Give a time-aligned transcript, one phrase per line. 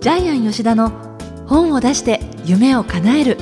[0.00, 0.88] ジャイアン吉田の
[1.46, 3.36] 本を出して夢を叶える。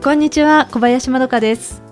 [0.00, 1.82] こんにちは小林まどかです。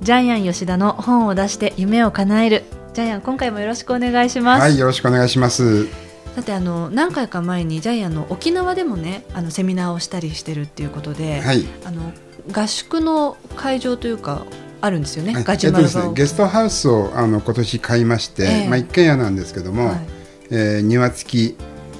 [0.00, 2.64] ジャイアン吉田の本を出して夢を叶える。
[2.92, 4.62] ジャイアン今回もよろしくお願いします。
[4.62, 5.86] はいよろしくお願いします。
[6.34, 12.12] さてあの何回か前にジャイアンの沖縄でもねあのセミナーをしたりしてるっていうことで、はい、あの
[12.50, 14.44] 合宿の会場というか
[14.80, 15.34] あるんですよね。
[15.44, 20.06] ガジュマルえっとね、ゲストハウスをあの今年買いまして、えー、まあ一軒家なんですけども、はい、
[20.50, 21.56] えー、庭付き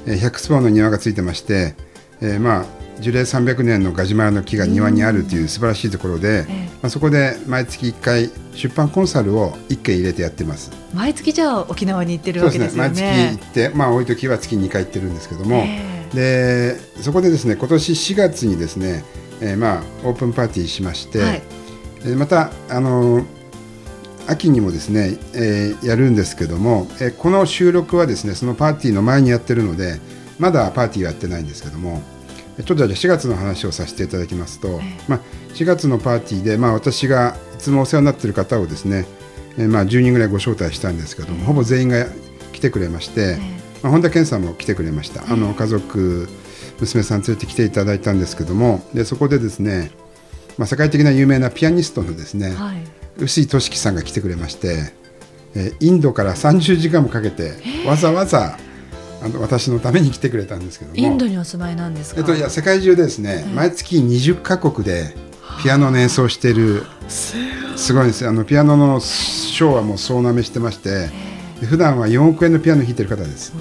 [0.07, 1.75] 100坪の庭がついてまして、
[2.21, 2.65] えー、まあ
[3.01, 10.71] 樹齢300年のガジュマルの木が庭にあるという素晴らしいところで、えー、まあそこで毎月1回出版コンサルを1件入れてやってます。
[10.95, 12.91] 毎月じゃあ沖縄に行ってるわけですよね。
[12.91, 19.05] ね毎月行ってまあ多い時は月2回行ってるんですけども、えー、でそこでですね今年4月にですね、
[19.41, 21.19] えー、まあオープンパーティーしまして。
[21.21, 21.60] はい
[22.17, 23.25] またあの
[24.27, 30.01] 秋にもですね、えー、やるんですけども、えー、この収録はですねそのパーティーの前にやってるので
[30.39, 32.03] まだパーティーはやってないんですけども
[32.59, 35.21] ちょっとじゃあ4月の話をさせていただきますと、えー、まあ、
[35.55, 39.07] 4月のパーティーで、まあ、私がいつもお世話になっている方をですね、
[39.59, 42.07] えー、まあ、10人ぐらいご招待したんですけども、ほぼ全員が
[42.53, 43.39] 来てくれまして、
[43.83, 46.29] まあ、本田健さんも来てくれました、あの家族
[46.81, 49.91] 娘さん連れてきていただいたんですけどもでそこでですね
[50.59, 52.83] まあ、世界的な有名なピアニストのですね、はい、
[53.19, 54.93] 臼井俊樹さんが来てくれまして、
[55.55, 57.55] えー、インドから30時間もかけて
[57.87, 58.59] わざわざ
[59.23, 60.97] あの私のために来てくれたんですけども。
[60.97, 65.15] インドにお住まいなんですか、えっと、いや世界中でですね、毎月20か国で
[65.63, 68.07] ピアノの演奏しているすごい。
[68.07, 71.11] ですあのピアノの賞はもう総なめしてまして
[71.67, 73.53] 普段は4億円のピアノ弾いてる方です。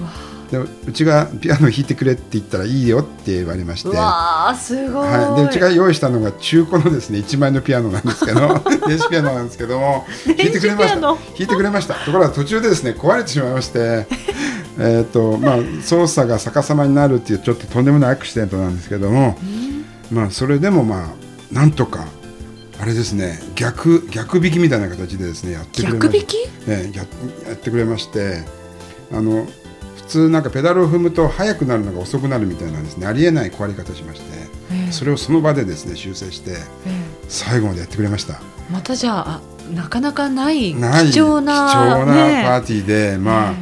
[0.50, 3.88] でうちがピアノ弾いてくれって言ったらいいよって言われまして。
[3.90, 8.40] わすごい、はい、でうちが用意したのが中古のですね1万円のピアノなんですけど
[8.88, 11.00] 電子ピアノなんですけども弾いてくれました。
[11.00, 11.94] 弾いてくれました。
[11.94, 14.06] ところが途中でですね壊れてしまいまして
[14.78, 19.36] えとまあ、操作が逆さまになるっていうちょっととんでもないアクシデントなんですけども、
[20.10, 21.12] まあ、それでもま
[21.52, 22.06] あなんとか
[22.80, 27.02] あれですね逆逆引きみたいな形でですねやってくれましね、や
[27.48, 28.42] やってくれまして
[29.12, 29.46] あの
[30.10, 33.06] 通なんかペダルを踏むと速くなるのが遅くなるみたいなんですね。
[33.06, 34.26] ありえない壊れ方しまして、
[34.72, 36.58] えー、それをその場でですね修正して、えー、
[37.28, 38.40] 最後までやってくれました。
[38.70, 39.40] またじゃあ
[39.74, 43.54] なかなかない貴重な貴重なパーティーで、ね、まあ、え。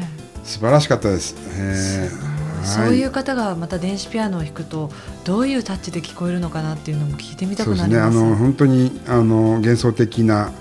[0.42, 2.28] ー、素晴らしかったです、えー
[2.65, 3.04] そうい。
[3.04, 4.91] う方がまた電子ピアノを弾くと
[5.25, 10.53] どういうタッチで聞こえるのかなっていうのも聞いてみたくなります、ね、あの本当にあの幻想的な、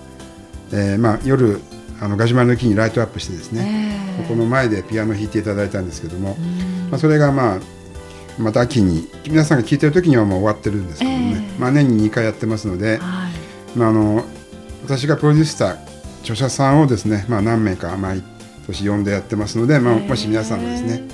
[0.71, 1.59] えーまあ、夜
[1.99, 6.35] あのガジュマルの木にライトアップしてですね、ここの前でピアノ弾いていただいたんですけども、
[6.89, 7.59] まあ、それがまあ
[8.37, 14.23] また秋に皆さんが聴いてる時にはもう終わってるんですけどね、えー、まあ、年に2回やってますので、はい、まあ、あの
[14.83, 15.87] 私がプロデューサー
[16.21, 18.21] 著者さんをですね、まあ、何名か毎
[18.67, 21.07] 年呼んでやってますので、まあ、もし皆さんもですね、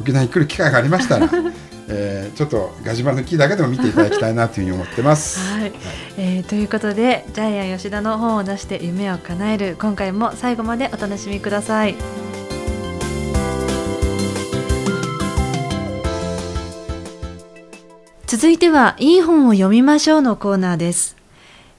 [0.00, 1.28] 沖縄に来る機会がありましたら
[1.92, 5.40] えー、ちょっとガジュマの木だけでも見ていただきたいなというふうに思ってます。
[5.52, 5.72] はい、はい、
[6.16, 11.96] えー、ということでジャイアン吉田の本を出して夢を叶える今回も最後までお楽しみください。
[18.26, 21.16] 続いてはいい本を読みましょうのコーナーです。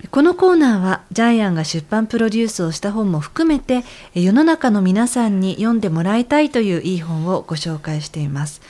[0.09, 3.83] このコーナーはジャイアンが出版プロデュースをした本も含めて
[4.13, 8.61] 世の中の皆さんに読んでもらいたいといういい本をご紹介しています。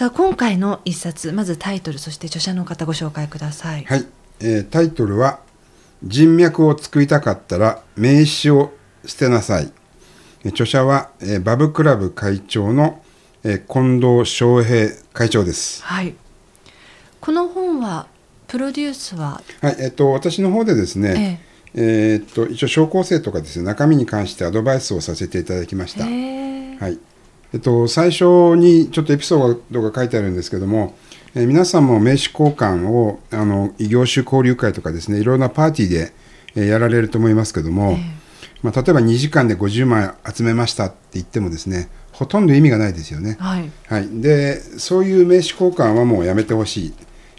[0.00, 3.84] さあ今回の一冊まずタイトルそして著者の方ご紹介ください。
[3.84, 4.06] はい、
[4.40, 5.40] えー、タイトルは
[6.02, 8.72] 人脈を作りたかったら名刺を
[9.04, 9.70] 捨てなさい。
[10.46, 13.02] 著者は、えー、バブクラブ会長の、
[13.44, 15.84] えー、近藤翔平会長です。
[15.84, 16.14] はい。
[17.20, 18.06] この本は
[18.48, 19.42] プロデュースは？
[19.60, 19.76] はい。
[19.80, 21.42] えっ、ー、と私の方でですね、
[21.74, 26.04] えー、えー、っと一応小構成とかですね中身に関してアドバイスをさせていただきました。
[26.04, 26.98] はい
[27.52, 30.96] えっと、最初にちょっとエピソードが書いてあるんですけども、
[31.34, 36.12] えー、皆さんも名刺交換をあの異業種交流会とかですねいろんなパーティーで、
[36.54, 37.98] えー、やられると思いますけども、えー、
[38.62, 43.36] まあ、例えば2時間で50枚集めましたって言ってもですねほとんど意味がないですよね。
[43.40, 46.94] はい、はい、でそういう名刺交換はもうやめてほしい、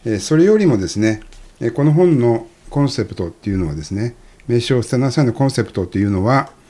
[0.06, 1.22] えー、それよりもですね、
[1.62, 4.16] えこの本のコンセプトっていうのはですね
[4.48, 6.61] 名刺を捨てなさいのコンセプトっていうのはえ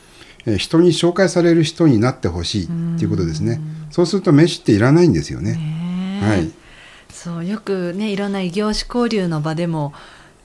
[0.58, 2.68] 人に紹介される人になってほしいっ
[2.98, 3.62] ていうことですね。
[3.92, 5.54] そうすると飯っていらないんですよね。
[5.54, 6.52] ねはい。
[7.12, 9.94] そうよくねいろんな異業種交流の場でも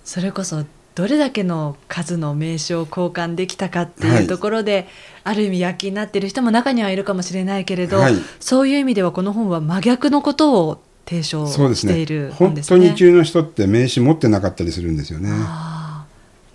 [0.05, 0.65] それこそ
[0.95, 4.87] どれだけの数の名称を交換できたかっていうところで、はい、
[5.25, 12.79] ある意味躍起になっている人も中にはいるかもしれないけれど、はい、そういう意味ではこの本は真逆のことを提唱している本ですね。
[12.79, 15.31] 本当に中の人って名刺持ってなかったりするんですよね。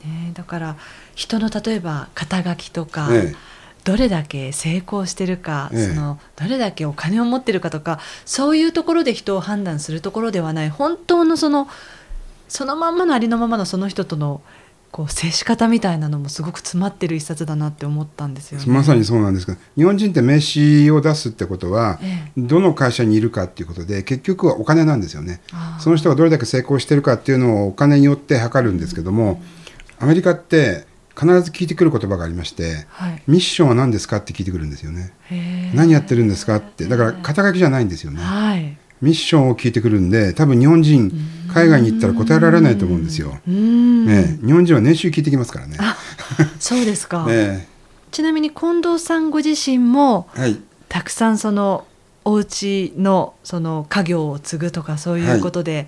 [0.04, 0.78] ねだから
[1.16, 3.36] 人の例えば肩書きとか、ええ、
[3.84, 5.88] どれだけ成功してるか、ええ。
[5.90, 10.70] そのどれだけお金を持ってるかとかそういうところで人を判断するところではない。
[10.70, 11.68] 本当のその
[12.48, 14.42] そのまんまのありのままのその人との
[14.92, 18.66] こう接し方みたいなのもすごく詰まってる一冊だなって思ったんですよね。
[18.68, 22.42] まさにそうなんですけど日本人って名刺を出すってことは、ええ。
[22.42, 25.42] どの会社にいるかっていうことで結局はお金なんですよね。
[25.80, 29.42] その人がどれだけ成功してるかっていうのをお金によって測るんですけども、
[29.98, 30.86] アメリカって
[31.22, 35.14] 必ず聞いてくる言葉がありましてはい、ミッションは何ですかって聞いてくるんですよね。
[35.76, 36.86] 何やってるんですかって。
[36.86, 38.20] だから肩書きじゃないんですよね。
[38.20, 38.76] はい。
[39.02, 41.12] ミッションを聞いてくるんで多分日本人
[41.54, 45.76] 海外に行ったら答えられないと思うんですよ、ねえ、日本人は年収聞いてきますからね。
[45.80, 45.98] あ
[46.60, 47.68] そうですか、 ね
[48.12, 50.58] ちなみに近藤さんご自身もえはい。
[50.88, 51.86] たくさんその
[52.26, 55.88] お家のその家業を継ぐとかそういうことで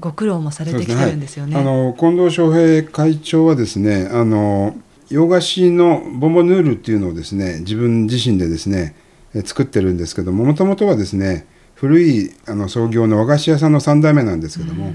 [0.00, 1.54] ご苦労もされてきてるんですよね。
[1.54, 4.76] はい、あの近藤翔平会長はですねあの
[5.10, 8.94] 洋菓子のボンボヌールっていうのをですね自分自身でですね
[9.34, 14.92] え作ってるんですけどももともとはですね古いあの創業の和菓子屋さんの3代目なんですけども、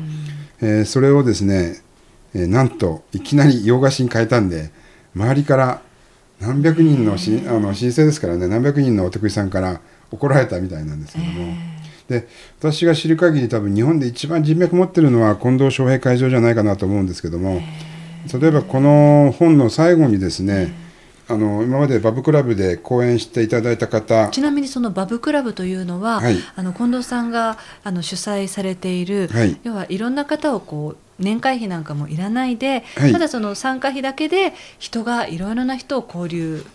[0.62, 1.82] えーそれをですね、
[2.34, 4.72] えーなんといきなり洋菓子に変えたんで
[5.16, 5.82] 周りから
[6.40, 11.73] 何百人のしあの申請ですからね何百人のお得意さんから怒られたみたいなんですけども。
[12.08, 12.28] で
[12.60, 17.62] 私が知る限り多分日本で一番人脈持ってるのは近藤翔平会長じゃないかなと思うんですけども
[18.40, 20.74] 例えばこの本の最後にですね
[21.28, 26.36] あの今までバブクラブで講演していただいた方ちなみにそのバブクラブというのは、はい。
[26.56, 29.58] あの近藤さんがあの主催されている、はい。
[29.64, 33.14] 要はいろんな方をこう年会費なんかもいらないで、はい。
[33.14, 36.66] ただその参加費だけで人がいろいろな人を交流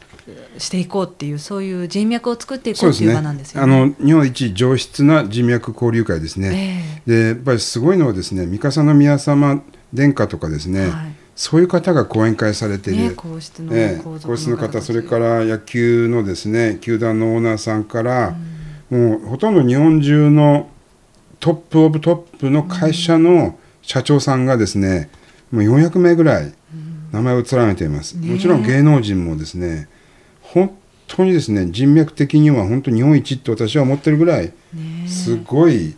[0.58, 3.94] していこうっていうそういう人脈を作っていこそうっていう場なんですよあね。
[3.98, 7.02] の日本一上質な人脈交流会ですね。
[7.06, 11.14] えでやっぱりすごいのはですね三笠宮様殿下とかですね、はい。
[11.34, 18.36] そういう方が講演会されている、ね皇室のええ皇族皇室の方それから野球のですね球団のオーナーさんから、
[18.90, 20.68] もうほとんど日本中の
[21.40, 25.10] トップオブトップの会社の社長さんがですね、
[25.50, 26.52] もう400名ぐらい
[27.12, 29.88] 名前を連ねています、もちろん芸能人もですね
[30.52, 34.52] 本当にですね人脈的には本当に日本一って私は思ってるぐらい
[35.06, 35.94] すごい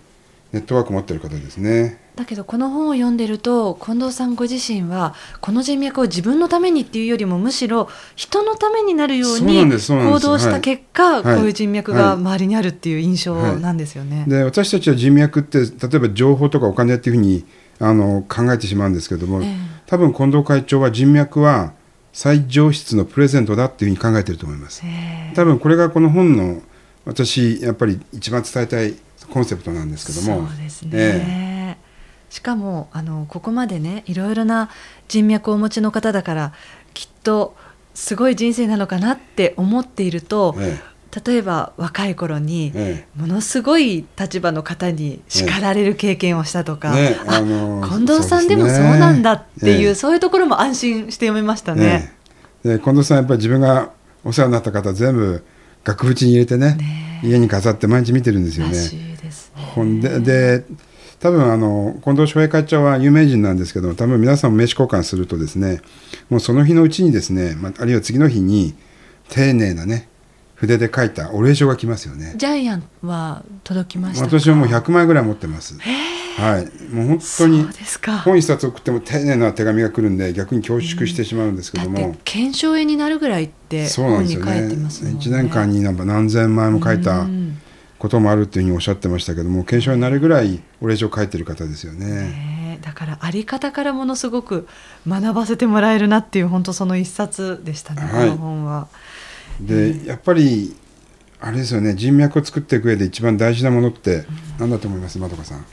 [0.52, 2.00] ネットワーク持ってる方ですね。
[2.17, 11.37] だけどこの本を読んでると近藤さんご自身はこの人脈を自分のためにっていうよりもむしろ人のためになるように行動した結果、はい。
[11.37, 14.25] こういう人脈が周りにあるっていう印象はいなんですよね。
[14.26, 17.44] で私たちは人脈って例えば情報とかお金っていうふうに
[17.79, 19.56] あの考えてしまうんですけども、ええ。
[19.87, 21.73] 多分近藤会長は人脈は
[22.12, 24.83] 最上質のプレゼントだっていうふうに考えてると思います。
[24.85, 25.35] ええ。
[25.35, 26.62] 多分これがこの本の
[27.05, 28.95] 私やっぱり一番伝えたい
[29.31, 30.49] コンセプトなんですけども。
[30.49, 31.51] そうですね、え
[32.31, 34.71] しかもあのここまでねいろいろな
[35.09, 36.53] 人脈をお持ちの方だから
[36.95, 37.57] きっと
[37.93, 40.79] すごい人生なのかなって思っていると、え
[41.25, 52.12] 例えば若い頃にええものすごい立場の方に叱られる経験をしたとか、ねああの近藤さんでもそうなんだっていうそういうところも安心して読めましたね。
[52.65, 53.91] えで近藤さんやっぱり自分が
[54.25, 55.45] お世話になった方全部
[55.83, 59.15] 額縁に入れてねね家に飾って毎日見てるんですよらしね。
[59.15, 59.63] いですね。
[59.75, 60.65] ほんでで
[61.19, 65.83] 多分あの近藤翔平会長は有名人なんですけど多分皆さんも名刺交換するとですね
[66.31, 68.75] もうその日のうちにですね、まあ、あるいは次の日に
[69.29, 70.08] 丁寧なね
[70.60, 72.34] 筆で書いたお礼状が来ますよね。
[72.36, 74.38] ジャイアンは届きましたか？
[74.38, 75.79] 私はもう100枚ぐらい持ってます。
[75.79, 77.67] はい、もう本当に。
[78.24, 85.19] 本一冊送っても丁寧な手紙が来るんで逆に恐縮してしまうんですけどもて、検証絵になるぐらいってそうなん本に書ですよねいてますもんね。
[85.20, 87.58] 1年間になんか何千枚も書いたうん
[87.98, 92.79] こともあるっていうふうにおっしゃってましたけども検証になるぐらいお礼状書いてる方ですよね。
[92.81, 94.67] だからあり方からものすごく
[95.06, 98.88] 学ばせてもらえるなっていう本当その一冊でしたね、はいこの本は。
[99.67, 100.74] でやっぱり
[101.40, 104.24] あれですよね人脈を作っていく上で一番大事なものって
[104.58, 105.64] 何だと思いますまどかさん？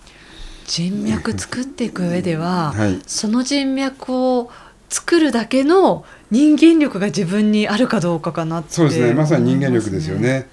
[0.66, 3.00] 人脈作っていく上では、はい。
[3.08, 4.52] その人脈を
[4.90, 10.48] 作るだけの人間力が自分にあるかどうかかなってそうですねまさに人間力ですよね。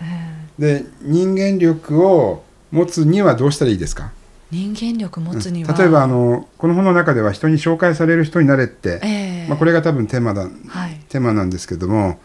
[0.59, 4.13] で人間力を持つにはどうしたらいいですか？
[4.13, 9.09] えー人間力持つには、例えばあのこの本の中では人に紹介される人になれって、え
[9.47, 9.49] え。
[9.49, 10.49] まあ、これが多分テーマだは
[10.89, 11.01] い。
[11.09, 12.21] テーマなんですけども、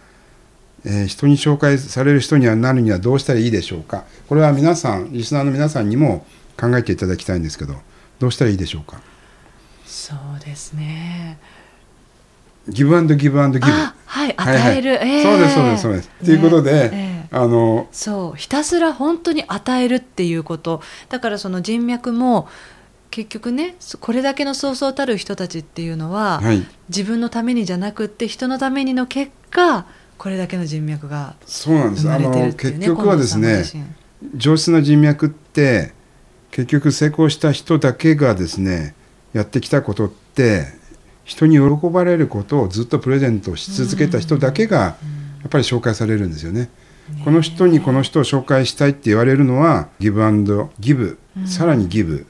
[0.86, 4.05] えー人に紹介される人にはなるにはどうしたらいいでしょうか。
[4.27, 6.25] これは皆さんリスナーの皆さんにも
[6.59, 7.75] 考えていただきたいんですけど
[8.19, 9.01] どうしたらいいでしょうか。
[9.86, 11.38] そうですね。
[12.67, 13.71] ギブアンドギブアンドギブ。
[13.71, 14.71] あはいはいはい。
[14.74, 16.09] 与える、ええそうですそうですそうです。
[16.24, 20.81] ということでねええあのそうひたすら本当に与えるっていうこと。
[21.09, 22.48] だからその人脈も
[23.12, 26.65] 結局ねそこれだけのそうそうたる人たちっていうのは、はい。
[26.89, 29.86] 自分のためにじゃなくって人のためにの結果
[30.19, 33.63] これだけの人脈がそうなんです、あのれてるっていうね結局はですね
[34.35, 35.93] 上質な人脈って
[36.51, 38.95] 結局成功した人だけがですね
[39.31, 40.67] やってきたことって
[41.23, 44.95] 人に喜ばれることをずっとプレゼントし続けた人だけがや
[45.47, 46.69] っぱり紹介されるんですよね。
[47.23, 52.27] この人にこの人を紹介したいって言われるのはギブアンドギブ、さらにギブ、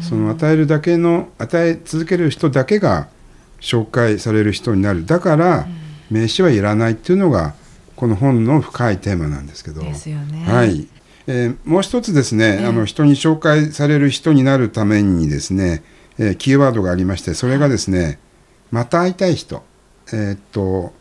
[0.00, 3.08] その与えるだけの与え続ける人だけが
[3.60, 5.06] 紹介される人になる。
[5.06, 5.68] だから
[6.10, 7.54] 名刺はいらないっていうのが
[7.96, 9.82] この本の深いテーマなんですけど。
[9.82, 10.44] ですよね。
[10.44, 10.88] はい。
[11.26, 15.82] えーもう一つですね、あの人に紹介される人になるためにですね、
[16.18, 18.18] えーキーワードがありましてそれがですね、
[18.70, 19.62] また会いたい人。
[20.12, 20.92] えーっと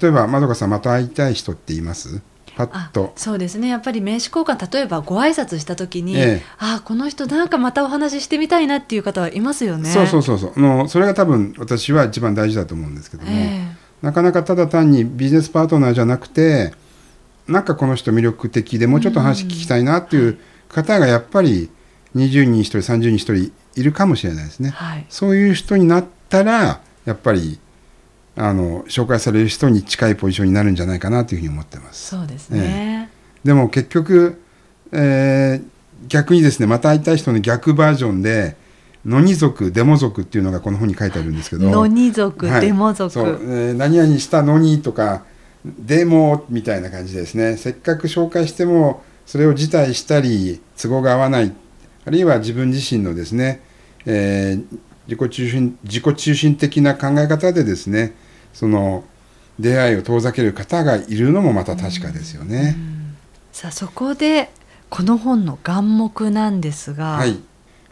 [0.00, 2.20] 例えばまどかさんまた会いたい人って言います？
[2.56, 3.68] パッあとそうですね。
[3.68, 6.42] やっぱり名刺交換例えばご挨拶した時に、ええ。
[6.58, 9.88] あこの人なんかまたお話ししてみたいなっていう方はいますよね。
[9.90, 10.52] そうそうそうそう。
[10.56, 16.74] あのそれが多分私は一番大事だと思うんですけども、えなかなかただ単にビジネスパートナーじゃなくて
[17.48, 21.70] なんかこの人魅力的でもうちょっと話聞きたいなっていう方がやっぱり
[22.16, 24.70] 20人に1人30人に1人いるかもしれないですね。
[24.72, 27.58] えはいそういう人になったらやっぱり
[28.36, 32.08] あの紹介される人に近いポジションになるんじゃないかなというふうに思ってます。
[32.08, 33.10] そうですね。
[33.44, 34.40] でも結局、
[34.92, 35.72] えー
[36.08, 38.56] 逆にですねまた会いたい人の逆バージョンで
[39.04, 41.68] ノニ族デモ族っていうのがこの本に書いてあるんですけど。
[41.68, 42.60] ノニ族、はい。
[42.60, 45.24] デモ族、そう、えー何々したのにとか
[45.64, 47.56] デモみたいな感じですね。
[47.56, 51.52] せっかく紹介してもそれを辞退したり都合が合わない。
[52.04, 53.62] あるいは自分自身のですね、
[54.06, 54.78] えー
[55.08, 58.14] 自己中心自己中心的な考え方でですね
[58.52, 59.04] その
[59.58, 62.76] 出会いを遠ざける方がいるのもまた確かですよね。
[63.52, 64.50] さあそこで
[64.88, 67.38] この本の眼目なんですが、はい、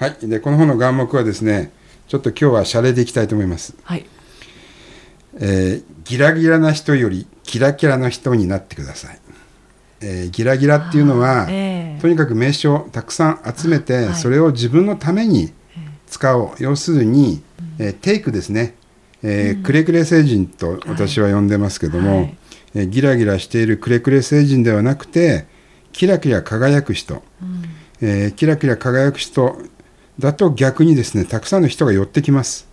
[0.00, 1.71] はい、でこの本の眼目はですね
[2.09, 3.75] ちょっと今日はシャレでいきたいと思います。
[3.85, 4.07] はい、
[5.35, 9.19] えーギラギラな人よりキラキラな人になってください。
[10.00, 12.00] えーギラギラっていうのは、ええ。
[12.00, 14.14] とにかく名刺をたくさん集めて、はい。
[14.14, 15.52] それを自分のために
[16.07, 16.50] 使おう。
[16.59, 17.42] 要するに、
[17.78, 18.75] えーテイクですね、
[19.23, 22.37] えーくれくれ星人と私は呼んでますけども、はい。
[22.75, 25.45] えーギラギラしているくれくれ星人ではなくて
[25.92, 27.23] キラキラ輝く人、
[28.00, 29.61] えーキラキラ輝く人
[30.20, 32.68] だと逆にですねたくさんの人が寄ってきます。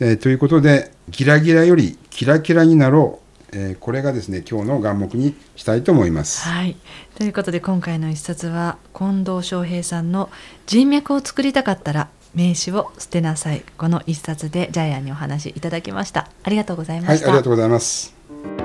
[0.00, 3.20] えーということでギラギラよりキラキラになろ
[3.52, 6.46] う、えーこれがですね今日の眼目にしたいと思います。
[6.48, 6.76] はい、
[7.16, 10.30] ということで今回の一冊は近藤翔平さんの
[10.66, 18.63] 「人脈を作りたかったら名刺を捨てなさい」この一冊でジャイアンにお話いただきましたありがとうございまはい、あした、りがとうございます。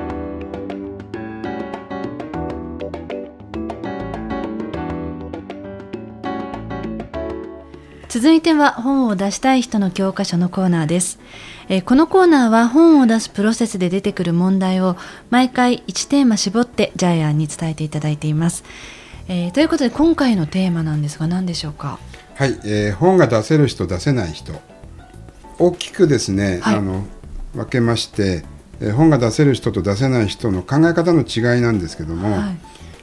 [8.10, 11.20] 続いては本を出したい人の教科書のコーナーです、
[11.70, 14.98] えーこのコーナーは本を出すプロセスで出てくる問題を
[15.30, 18.64] 毎回1テーマ絞ってジャイアンに伝えていただいています、
[19.28, 22.00] えーということで今回のテーマなんですが何でしょうか？
[22.34, 24.54] はい、えー本が出せる人出せない人。
[25.60, 26.76] 大きくですね、はい。
[26.78, 27.04] あの
[27.54, 28.44] 分けまして、
[28.82, 32.58] えー本が出せる人と出せない人の考え方の違いなんですけども、はい。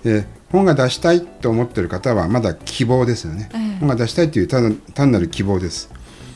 [0.04, 3.78] えー本が出したいと思っている方はまだ希望ですよね、ええ。
[3.80, 5.90] 本が出したいという単な単なる希望です。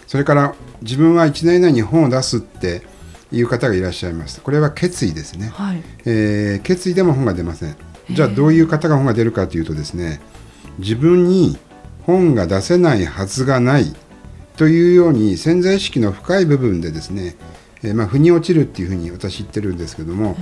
[0.07, 2.83] それから自分は1年以内に本を出すって
[3.31, 4.41] いう方がいらっしゃいます。
[4.41, 5.83] これは決意ですね、はい。
[6.05, 7.77] えー決意でも本が出ません。
[8.13, 10.21] じゃあどういう方が本が出るかというとですね
[10.79, 11.57] 自分に
[12.03, 13.95] 本が出せないはずがない
[14.57, 17.37] というように潜在意識の深い部分でですね、
[17.83, 20.37] えーまあ、腑に落ちるっていうふうに私言ってるんですけども、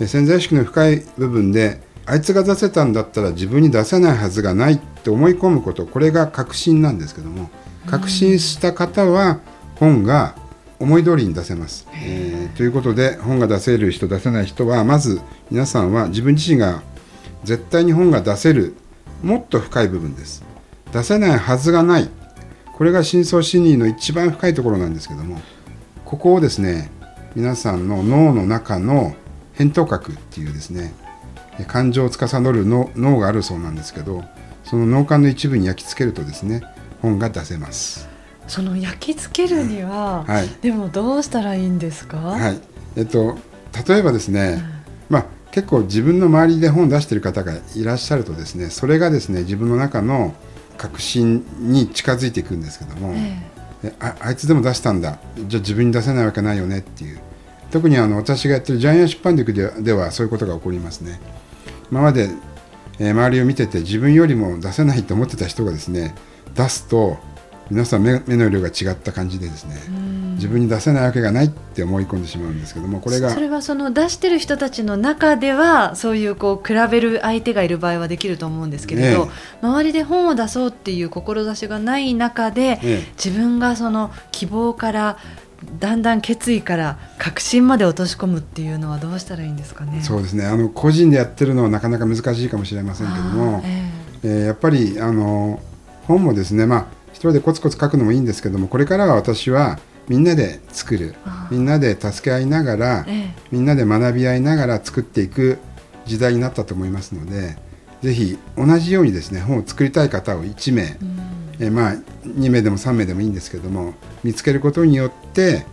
[0.00, 7.50] えー潜在意識の深い部分であいつが出せたんだったら自分に出せないはずがないって思い込むことこれが確信なんですけども
[7.86, 9.40] 確信した方は
[9.76, 10.34] 本が
[10.78, 11.86] 思い通りに出せます。
[11.94, 16.82] えーということで本が出せる人出せない人はまず皆さんは自分自身が
[17.44, 18.74] 絶対に本が出せる
[19.22, 20.44] もっと深い部分です。
[20.92, 22.08] 出せないはずがない
[22.76, 25.40] これが深層心理の一番深いところなんですけども
[26.04, 26.90] ここをですね
[27.34, 29.14] 皆さんの脳の中の
[29.56, 31.01] 扁桃核っていうですねえ
[31.66, 34.24] 感情を司る脳脳があるそうなんですけど
[34.64, 36.62] その脳幹の一部に焼き付けるとですね
[37.00, 38.08] 本が出せます。
[38.48, 40.48] その焼き付けるには、はい。
[40.60, 42.60] でもどうしたらいいんですか、はい。
[42.96, 43.38] えっと、
[43.88, 44.62] 例えばですね、
[45.08, 50.34] まあ、結構自分の周りで本を出している方がいらっしゃるとですねそれがですね自分の中の
[50.78, 53.52] 確信に近づいていくんですけども、え。
[53.84, 55.18] えああいつでも出したんだ。
[55.36, 57.20] じゃあ自分に出せないわけないよねっていう
[57.72, 61.20] 特にあの私がやってるジャイアン出版塾ではではそういうことが起こりますね。
[61.90, 62.28] 今まで、
[63.00, 66.14] えー周りを見てて自分よりも出せないと思ってた人がですね
[66.54, 67.16] 出すと
[67.70, 69.76] 皆さん目目の色が違った感じでですね
[70.34, 79.30] 自分に出せないわけがないって思い込んでしまうんですけどもこれがそれはその出してる人たちの中ではそういうこう比べる相手がいる場合はできると思うんですけれど、
[79.62, 82.80] 周りで本を出そうっていう志がない中で、
[83.22, 85.18] 自分がその希望から
[85.78, 90.00] だんだん決意から確信まで落とし込むっていうのはどうしたらいいんですかね。
[90.02, 90.46] そうですね。
[90.46, 95.60] あの個人でやってるのはなかなか難しいかもしれませんけども、えー、えー、やっぱりあの
[96.06, 99.78] 本もですね、まあ一人でコツコツ書くのもいいんですけども、これからは私は
[100.08, 101.14] みんなで作る、
[101.50, 105.58] みんなで助け合いながら、えー、みんなで学び合いながら作っていく
[106.06, 107.56] 時代になったと思いますので、
[108.02, 110.98] ぜひ同じようにですね本を作りたい方を1名。
[111.00, 111.31] うん
[111.62, 111.92] えまあ、
[112.26, 115.64] 2名でも3名でもいいんですけども見つけることによって、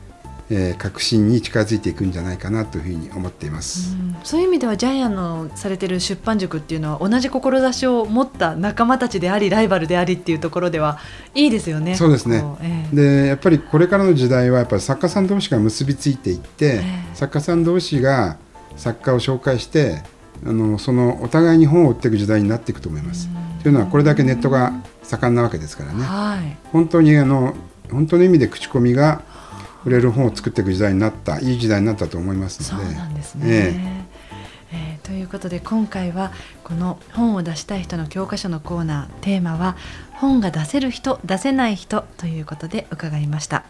[0.51, 11.00] えー、確信に近づいていくんじゃないかなというふうに思っています、うん、そういう意味ではジャイアンのされてる出版塾っていうのは同じ志を持った仲間たちでありライバルでありっていうところでは
[11.34, 11.96] いいですよね。
[11.96, 18.38] そうですね、えー、でやっぱりこれからの時代はやっぱり作家さん同士が結びついていって、えー、作家さん同士が
[18.75, 20.03] 作家を紹介して
[20.46, 23.27] あのそのお互いに本を売っていく時代になっていくと思います。
[23.63, 24.74] というのはこれだけネットが
[25.09, 27.55] 盛んなわけですからね、はい、本当にあの
[27.91, 29.23] 本当の意味で口コミが
[29.83, 32.85] 売れる本を作っていく時代になったいい時代になったと思いますので。
[32.85, 33.99] そうなんですね、え
[34.71, 36.31] えー、ということで今回は
[36.63, 39.77] この本を出したい人の教科書のコーナーテーマは
[40.11, 43.63] 本が出せる人出せない人ということで伺いました。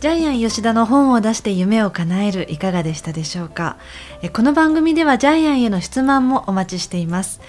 [0.00, 3.76] ジャイアン吉田の本を出して夢を叶えるいかがでしたでしょうか？
[4.32, 7.42] この番組ではジャイアンへの質問もお待ちしています。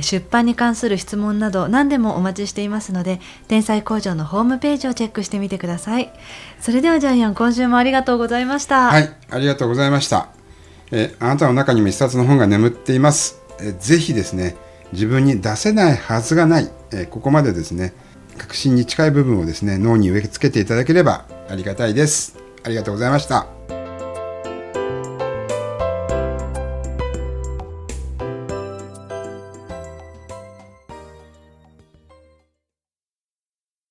[0.00, 6.10] 出版に関する質問など何でもお待ちしていますので天才工場のホームページをチェックしてみてください。
[6.58, 8.86] それではジャイアン今週もありがとうございました。
[8.86, 10.28] はいありがとうございました。
[10.92, 13.42] えあなたの中にも一冊の本が眠っています。
[13.60, 14.56] えぜひですね
[14.92, 16.70] 自分に出せないはずがない。
[16.92, 17.92] えここまでですね
[18.40, 22.38] 確信に近い部分をですね脳に植え付けていただければありがたいです。
[22.64, 23.59] ありがとうございました。